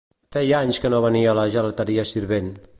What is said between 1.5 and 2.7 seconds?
gelateria Sirvent.